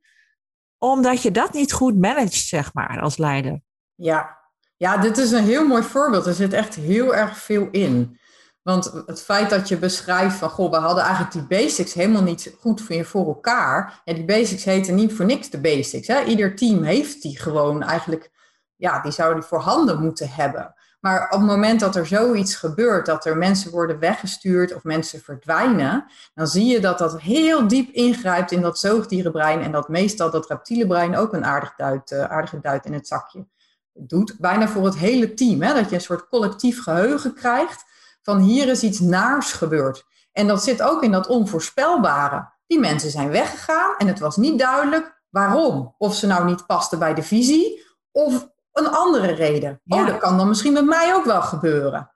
[0.79, 3.61] Omdat je dat niet goed managt, zeg maar, als leider.
[3.95, 4.39] Ja.
[4.77, 6.27] ja, dit is een heel mooi voorbeeld.
[6.27, 8.19] Er zit echt heel erg veel in.
[8.65, 12.55] Want het feit dat je beschrijft van, goh, we hadden eigenlijk die basics helemaal niet
[12.61, 14.01] goed voor, elkaar.
[14.05, 16.07] Ja, die basics heten niet voor niks de basics.
[16.07, 16.23] Hè?
[16.23, 18.31] Ieder team heeft die gewoon eigenlijk,
[18.77, 20.74] ja, die zouden die voorhanden moeten hebben.
[21.05, 25.21] Maar op het moment dat er zoiets gebeurt, dat er mensen worden weggestuurd of mensen
[25.21, 30.31] verdwijnen, dan zie je dat dat heel diep ingrijpt in dat zoogdierenbrein en dat meestal
[30.31, 33.47] dat reptiele brein ook een aardig duit, uh, aardige duit in het zakje
[33.93, 34.37] doet.
[34.39, 35.75] Bijna voor het hele team, hè?
[35.75, 37.85] dat je een soort collectief geheugen krijgt
[38.23, 40.05] van hier is iets naars gebeurd.
[40.33, 42.53] En dat zit ook in dat onvoorspelbare.
[42.67, 45.95] Die mensen zijn weggegaan en het was niet duidelijk waarom.
[45.99, 49.81] Of ze nou niet pasten bij de visie of een andere reden.
[49.85, 50.01] Ja.
[50.01, 52.11] Oh, dat kan dan misschien met mij ook wel gebeuren.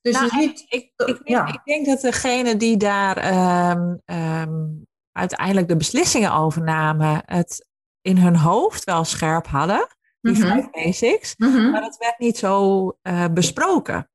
[0.00, 4.64] Dus Nou, je ziet, Ik, ik, denk, ik denk dat degene die daar ehm, ehm,
[5.12, 7.68] uiteindelijk de beslissingen over namen, het
[8.02, 9.86] in hun hoofd wel scherp hadden.
[10.20, 10.46] die Mhm.
[10.46, 11.34] vijf basics.
[11.36, 11.70] Mhm.
[11.70, 14.10] Maar dat werd niet zo eh, besproken.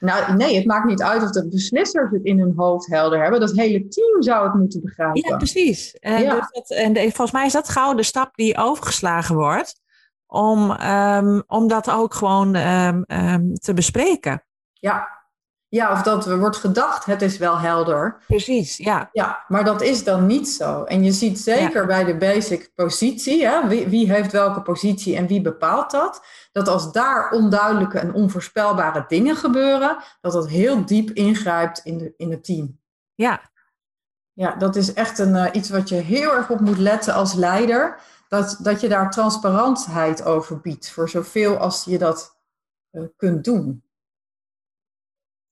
[0.00, 3.40] Nou, nee, het maakt niet uit of de beslissers het in hun hoofd helder hebben.
[3.40, 5.30] Dat hele team zou het moeten begrijpen.
[5.30, 5.94] Ja, precies.
[5.94, 6.34] En, Ja.
[6.34, 9.80] dus dat, en de- volgens mij is dat gauw de stap die overgeslagen wordt.
[10.36, 14.44] Om, ehm, om dat ook gewoon ehm, ehm, te bespreken.
[14.72, 15.08] Ja.
[15.68, 18.22] ja, of dat er wordt gedacht, het is wel helder.
[18.26, 19.08] Precies, ja.
[19.12, 20.84] Ja, maar dat is dan niet zo.
[20.84, 25.26] En je ziet zeker bij de basic positie, hè, wie, wie heeft welke positie en
[25.26, 31.10] wie bepaalt dat, dat als daar onduidelijke en onvoorspelbare dingen gebeuren, dat dat heel diep
[31.10, 32.80] ingrijpt in, de, in het team.
[33.14, 33.40] Ja,
[34.32, 37.34] Ja, dat is echt een, eh, iets wat je heel erg op moet letten als
[37.34, 37.98] leider.
[38.36, 42.40] Dat, dat je daar transparantheid over biedt, voor zoveel als je dat
[42.90, 43.84] eh, kunt doen.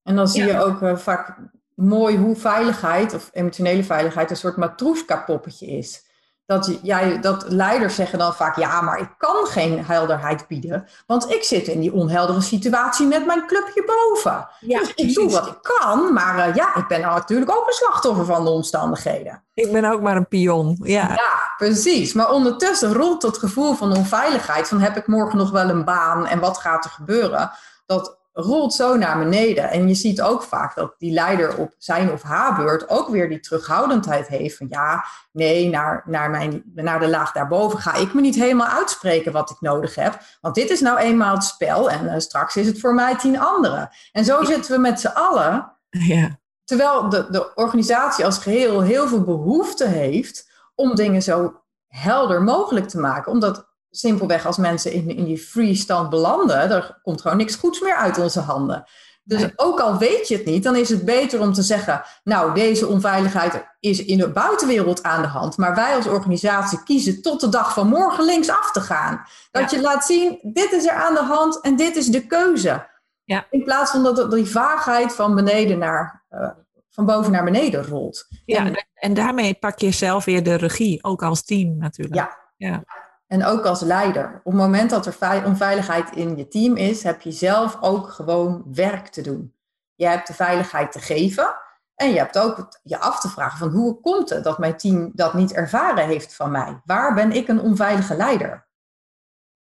[0.03, 0.59] En dan zie Ja.
[0.59, 1.39] je ook eh, vaak
[1.75, 6.07] mooi hoe veiligheid, of emotionele veiligheid, een soort matroeska-poppetje is.
[6.47, 11.31] Dat, jij, dat leiders zeggen dan vaak, ja, maar ik kan geen helderheid bieden, want
[11.31, 14.49] ik zit in die onheldere situatie met mijn clubje boven.
[14.61, 17.67] ja dus ik doe wat ik kan, maar eh, ja, ik ben nou natuurlijk ook
[17.67, 19.43] een slachtoffer van de omstandigheden.
[19.55, 20.79] Ik ben ook maar een pion.
[20.83, 22.13] Ja, Ja, precies.
[22.13, 26.27] Maar ondertussen rolt dat gevoel van onveiligheid, van heb ik morgen nog wel een baan
[26.27, 27.51] en wat gaat er gebeuren,
[27.87, 29.71] dat rolt zo naar beneden.
[29.71, 33.29] En je ziet ook vaak dat die leider op zijn of haar beurt ook weer
[33.29, 38.15] die terughoudendheid heeft van ja, nee, naar, naar, mijn, naar de laag daarboven ga ik
[38.15, 41.91] me niet helemaal uitspreken wat ik nodig heb, want dit is nou eenmaal het spel
[41.91, 43.91] en eh, straks is het voor mij tien anderen.
[44.13, 46.39] En zo zitten we met z'n allen ja.
[46.65, 52.89] Terwijl de, de organisatie als geheel heel veel behoefte heeft om dingen zo helder mogelijk
[52.89, 53.33] te maken.
[53.33, 57.81] Omdat simpelweg als mensen in, in die free stand belanden, er komt gewoon niks goeds
[57.81, 58.85] meer uit onze handen.
[59.27, 62.55] Dus ook al weet je het niet, dan is het beter om te zeggen, nou
[62.55, 67.41] deze onveiligheid is in de buitenwereld aan de hand, maar wij als organisatie kiezen tot
[67.41, 69.25] de dag van morgen linksaf te gaan.
[69.51, 72.87] Dat je laat zien, dit is er aan de hand en dit is de keuze.
[73.25, 73.47] Ja.
[73.51, 76.49] In plaats van dat die vaagheid van beneden naar, eh,
[76.91, 78.27] van boven naar beneden rolt.
[78.45, 82.17] ja En- en daarmee pak je zelf weer de regie, ook als team natuurlijk.
[82.17, 82.39] Ja.
[82.57, 82.83] ja.
[83.27, 84.41] En ook als leider.
[84.45, 88.09] Op het moment dat er vei- onveiligheid in je team is, heb je zelf ook
[88.11, 89.55] gewoon werk te doen.
[89.95, 91.57] Je hebt de veiligheid te geven.
[91.95, 94.77] En je hebt ook het- je af te vragen van hoe komt het dat mijn
[94.77, 96.81] team dat niet ervaren heeft van mij?
[96.85, 98.69] Waar ben ik een onveilige leider?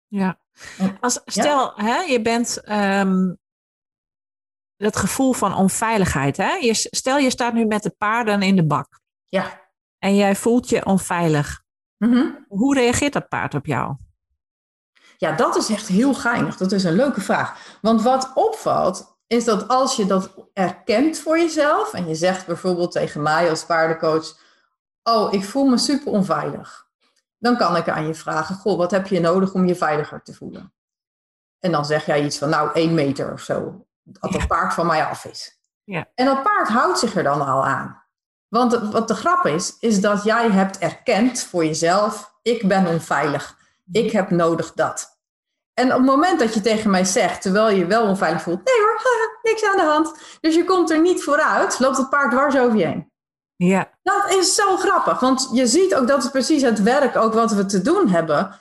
[0.06, 0.38] Ja.
[1.00, 3.34] Als, stel, hè, je bent ehm,
[4.76, 6.36] dat gevoel van onveiligheid.
[6.36, 6.52] Hè?
[6.52, 9.70] Je, stel, je staat nu met de paarden in de bak Ja.
[9.98, 11.62] en jij voelt je onveilig.
[11.98, 12.30] Mhm.
[12.48, 13.96] Hoe reageert dat paard op jou?
[15.16, 16.56] Ja, dat is echt heel geinig.
[16.56, 17.76] Dat is een leuke vraag.
[17.80, 22.92] Want wat opvalt, is dat als je dat erkent voor jezelf en je zegt bijvoorbeeld
[22.92, 24.38] tegen mij als paardencoach:
[25.02, 26.86] Oh, ik voel me super onveilig.
[27.38, 30.34] Dan kan ik aan je vragen: Goh, wat heb je nodig om je veiliger te
[30.34, 30.72] voelen?
[31.58, 33.86] En dan zeg jij iets van: Nou, één meter of zo.
[34.02, 35.58] Dat dat paard van mij af is.
[35.84, 36.06] Ja.
[36.14, 37.97] En dat paard houdt zich er dan al aan.
[38.48, 43.56] Want wat de grap is, is dat jij hebt erkend voor jezelf: Ik ben onveilig.
[43.92, 45.16] Ik heb nodig dat.
[45.74, 48.64] En op het moment dat je tegen mij zegt, terwijl je je wel onveilig voelt,
[48.64, 50.14] nee hoor, haha, niks aan de hand.
[50.40, 53.12] Dus je komt er niet vooruit, loopt het paard dwars over je heen.
[53.56, 57.32] Ja, Dat is zo grappig, want je ziet ook dat het precies het werk, ook
[57.34, 58.60] wat we te doen hebben.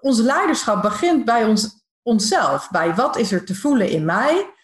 [0.00, 2.70] Ons leiderschap begint bij ons, onszelf.
[2.70, 4.54] Bij wat is er te voelen in mij?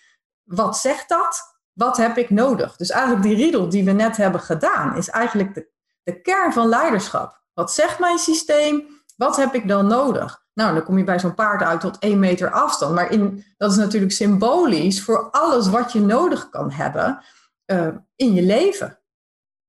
[0.44, 1.47] Wat zegt dat?
[1.78, 2.76] Wat heb ik nodig?
[2.76, 5.68] Dus eigenlijk die riedel die we net hebben gedaan, is eigenlijk de,
[6.02, 7.42] de kern van leiderschap.
[7.54, 8.86] Wat zegt mijn systeem?
[9.16, 10.44] Wat heb ik dan nodig?
[10.54, 12.94] Nou, dan kom je bij zo'n paard uit tot één meter afstand.
[12.94, 17.24] Maar in, dat is natuurlijk symbolisch voor alles wat je nodig kan hebben
[17.64, 18.98] eh, in je leven.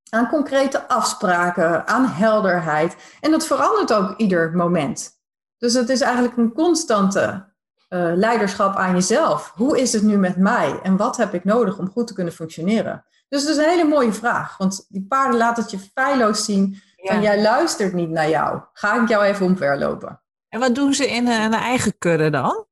[0.10, 2.95] Aan concrete afspraken, aan helderheid.
[3.22, 5.12] En dat verandert ook ieder moment.
[5.58, 7.48] Dus het is eigenlijk een constante
[7.89, 9.52] eh, leiderschap aan jezelf.
[9.56, 10.80] Hoe is het nu met mij?
[10.84, 13.06] En wat heb ik nodig om goed te kunnen functioneren?
[13.30, 14.58] Dus het is een hele mooie vraag.
[14.58, 17.21] Want die paarden laten het je feilloos zien van ja.
[17.21, 18.62] jij luistert niet naar jou.
[18.73, 20.21] Ga ik jou even omverlopen?
[20.49, 22.65] En wat doen ze in een, een eigen kudde dan?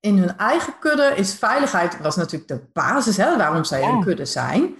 [0.00, 3.88] In hun eigen kudde is veiligheid, was natuurlijk de basis hè, waarom zij Ja.
[3.88, 4.76] een kudde zijn.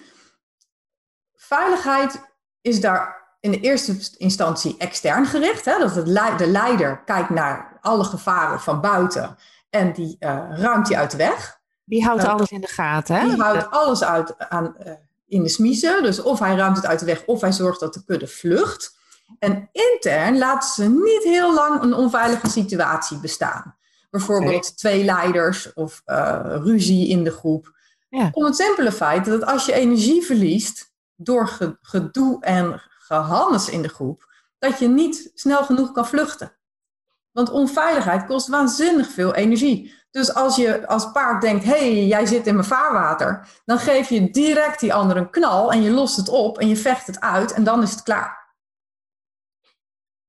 [1.34, 2.20] Veiligheid
[2.60, 5.64] is daar in de eerste instantie extern gericht.
[5.64, 9.36] Hè, dat het de leider kijkt naar alle gevaren van buiten
[9.70, 11.60] en die eh, ruimt die uit de weg.
[11.84, 12.28] Die houdt Ja.
[12.28, 13.16] alles in de gaten.
[13.16, 13.28] Hè?
[13.28, 14.92] Die houdt alles uit aan, eh,
[15.26, 16.02] in de smiezen.
[16.02, 18.96] Dus of hij ruimt het uit de weg of hij zorgt dat de kudde vlucht.
[19.38, 23.76] En intern laten ze niet heel lang een onveilige situatie bestaan.
[24.10, 27.72] Bijvoorbeeld twee leiders of eh, ruzie in de groep.
[28.08, 28.28] Ja.
[28.32, 33.82] Om het simpele feit dat als je energie verliest door ge- gedoe en gehannes in
[33.82, 36.52] de groep, dat je niet snel genoeg kan vluchten.
[37.34, 39.94] Want onveiligheid kost waanzinnig veel energie.
[40.10, 44.08] Dus als je als paard denkt, hé, hey, jij zit in mijn vaarwater, dan geef
[44.08, 47.20] je direct die ander een knal en je lost het op en je vecht het
[47.20, 48.44] uit en dan is het klaar.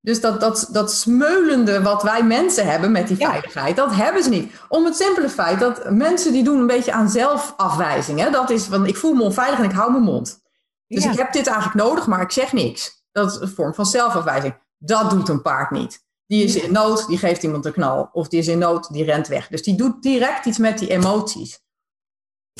[0.01, 4.29] Dus dat, dat, dat smeulende wat wij mensen hebben met die veiligheid, dat hebben ze
[4.29, 4.53] niet.
[4.69, 8.19] Om het simpele feit dat mensen die doen een beetje aan zelfafwijzing.
[8.19, 8.29] Hè?
[8.29, 10.41] Dat is van, ik voel me onveilig en ik hou mijn mond.
[10.87, 13.03] Dus ik heb dit eigenlijk nodig, maar ik zeg niks.
[13.11, 14.57] Dat is een vorm van zelfafwijzing.
[14.77, 16.04] Dat doet een paard niet.
[16.27, 18.09] Die is in nood, die geeft iemand een knal.
[18.11, 19.47] Of die is in nood, die rent weg.
[19.47, 21.63] Dus die doet direct iets met die emoties.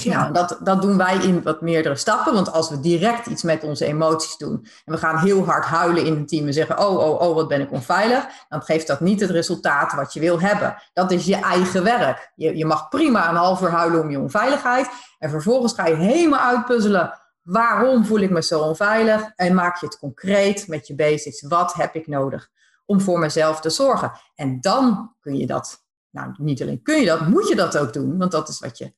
[0.02, 2.34] Ja, nou, dat, dat doen wij in wat meerdere stappen.
[2.34, 6.06] Want als we direct iets met onze emoties doen en we gaan heel hard huilen
[6.06, 9.00] in een team en zeggen: Oh, oh, oh, wat ben ik onveilig, dan geeft dat
[9.00, 10.76] niet het resultaat wat je wil hebben.
[10.94, 12.32] Dat is je eigen werk.
[12.36, 14.90] Je, je mag prima een half uur huilen om je onveiligheid.
[15.20, 19.32] En vervolgens ga je helemaal uitpuzzelen: waarom voel ik me zo onveilig?
[19.36, 21.42] En maak je het concreet met je basics.
[21.42, 22.50] Wat heb ik nodig
[22.86, 24.12] om voor mezelf te zorgen?
[24.36, 27.94] En dan kun je dat, nou niet alleen kun je dat, moet je dat ook
[27.94, 28.94] doen, want dat is wat je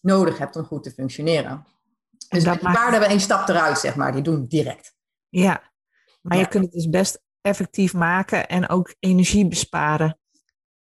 [0.00, 1.66] nodig hebt om goed te functioneren.
[2.28, 4.12] Dus dat paarden hebben één stap eruit, zeg maar.
[4.12, 4.94] Die doen direct.
[5.28, 5.62] Ja,
[6.22, 10.18] maar je kunt het dus best effectief maken en ook energie besparen.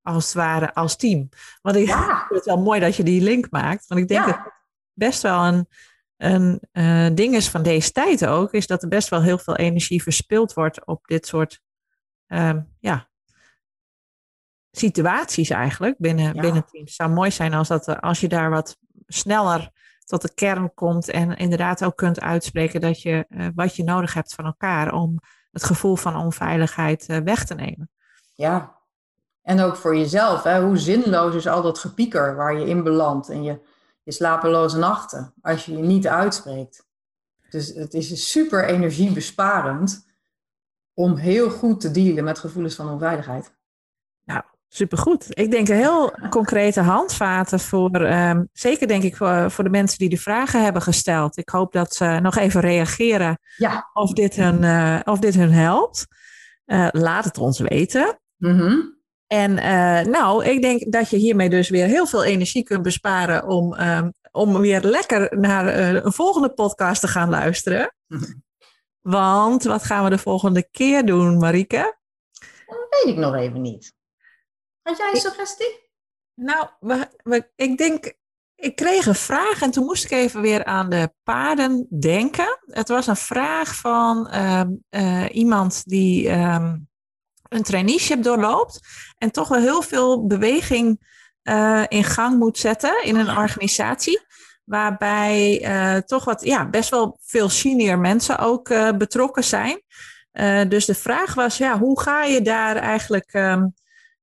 [0.03, 1.29] Als het ware, als team.
[1.63, 1.89] Want ik
[2.29, 3.87] vind het wel mooi dat je die link maakt.
[3.87, 4.53] Want ik denk dat het
[4.93, 5.69] best wel een,
[6.17, 8.53] een uh, ding is van deze tijd ook.
[8.53, 11.61] Is dat er best wel heel veel energie verspild wordt op dit soort
[12.29, 13.09] um, ja,
[14.71, 16.85] situaties eigenlijk binnen, binnen teams.
[16.85, 19.71] Het zou mooi zijn als, dat, als je daar wat sneller
[20.05, 24.15] tot de kern komt en inderdaad ook kunt uitspreken dat je uh, wat je nodig
[24.15, 25.19] hebt van elkaar om
[25.51, 27.91] het gevoel van onveiligheid uh, weg te nemen.
[28.35, 28.77] Ja,
[29.43, 30.43] en ook voor jezelf.
[30.43, 30.63] Hè?
[30.63, 33.61] Hoe zinloos is al dat gepieker waar je in belandt en je,
[34.03, 36.87] je slapeloze nachten als je je niet uitspreekt.
[37.51, 40.08] Dus het is super energiebesparend
[40.99, 43.57] om heel goed te dealen met gevoelens van onveiligheid.
[44.71, 45.27] Supergoed.
[45.29, 50.09] Ik denk heel concrete handvaten voor, um, zeker denk ik voor, voor de mensen die
[50.09, 51.37] de vragen hebben gesteld.
[51.37, 53.91] Ik hoop dat ze nog even reageren ja.
[53.93, 56.07] of, dit hun, uh, of dit hun helpt.
[56.67, 58.21] Uh, laat het ons weten.
[58.37, 58.97] Mm -hmm.
[59.27, 63.47] En uh, nou, ik denk dat je hiermee dus weer heel veel energie kunt besparen
[63.47, 67.95] om, um, om weer lekker naar een volgende podcast te gaan luisteren.
[68.07, 68.47] Mm -hmm.
[69.09, 71.97] Want wat gaan we de volgende keer doen, Marike?
[72.67, 73.95] Dat weet ik nog even niet.
[74.83, 75.91] Had jij een suggestie?
[76.35, 78.15] Nou, we, we, ik denk,
[78.55, 82.59] ik kreeg een vraag en toen moest ik even weer aan de paarden denken.
[82.67, 86.89] Het was een vraag van uh, uh, iemand die um,
[87.49, 88.81] een traineeship doorloopt
[89.19, 91.07] en toch wel heel veel beweging
[91.43, 94.21] uh, in gang moet zetten in een organisatie.
[94.69, 99.83] Waarbij toch wat, ja, best wel veel senior mensen ook betrokken zijn.
[100.69, 103.75] dus de vraag was, ja, hoe ga je daar eigenlijk um,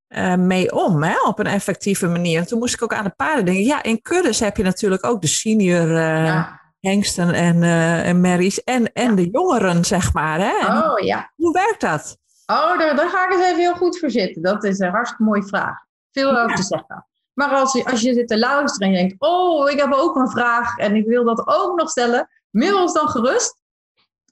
[0.09, 2.39] uh, mee om hè, op een effectieve manier.
[2.39, 3.63] En toen moest ik ook aan de paarden denken.
[3.63, 6.47] Ja, in kuddes heb je natuurlijk ook de senior uh,
[6.79, 7.63] hengsten en,
[8.03, 10.39] en merries en, en de jongeren, zeg maar.
[10.39, 10.77] Hè?
[10.77, 11.31] oh ja.
[11.35, 12.17] Hoe werkt dat?
[12.45, 14.41] Oh, daar, daar, ga ik eens even heel goed voor zitten.
[14.41, 15.77] Dat is een hartstikke mooie vraag.
[16.11, 17.07] Veel over te zeggen.
[17.35, 20.15] Maar als je, als je zit te luisteren en je denkt, oh, ik heb ook
[20.15, 23.63] een vraag en ik wil dat ook nog stellen, mail ons dan gerust.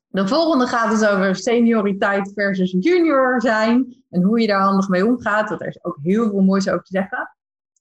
[0.08, 4.04] De volgende gaat dus over senioriteit versus junior zijn.
[4.10, 5.50] En hoe je daar handig mee omgaat.
[5.50, 7.36] Want er is ook heel veel moois over te zeggen.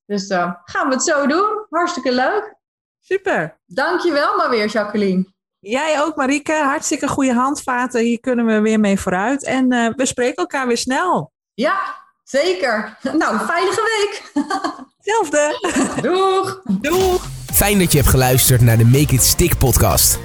[0.07, 1.67] Dus uh, gaan we het zo doen.
[1.69, 2.55] Hartstikke leuk.
[3.01, 3.61] Super.
[3.67, 5.25] Dankjewel maar weer, Jacqueline.
[5.59, 6.53] Jij ook, Marieke.
[6.53, 8.01] Hartstikke goede handvaten.
[8.01, 9.45] Hier kunnen we weer mee vooruit.
[9.45, 11.33] En uh, we spreken elkaar weer snel.
[11.55, 11.79] Ja,
[12.25, 12.99] zeker.
[13.03, 14.45] Nou, veilige week.
[15.05, 15.59] Hetzelfde.
[16.03, 16.61] Doeg.
[16.81, 17.27] Doeg.
[17.53, 20.19] Fijn dat je hebt geluisterd naar de Make It Stick podcast.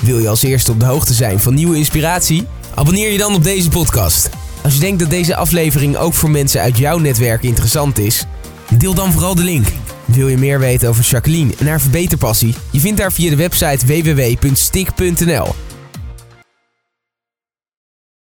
[0.00, 2.46] Wil je als eerste op de hoogte zijn van nieuwe inspiratie?
[2.74, 4.30] Abonneer je dan op deze podcast.
[4.62, 8.26] Als je denkt dat deze aflevering ook voor mensen uit jouw netwerk interessant is,
[8.78, 9.66] deel dan vooral de link.
[10.04, 12.54] Wil je meer weten over Jacqueline en haar verbeterpassie?
[12.70, 15.54] Je vindt haar via de website www.stick.nl.